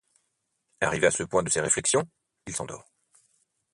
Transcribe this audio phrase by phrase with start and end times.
[0.79, 2.09] Arrivé à ce point de ses réflexions,
[2.47, 2.91] il s’endort.